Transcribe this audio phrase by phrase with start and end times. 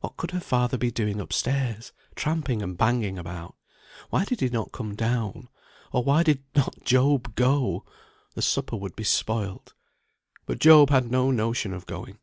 [0.00, 1.94] What could her father be doing up stairs?
[2.16, 3.54] Tramping and banging about.
[4.10, 5.48] Why did he not come down?
[5.90, 7.82] Or why did not Job go?
[8.34, 9.72] The supper would be spoilt.
[10.44, 12.18] But Job had no notion of going.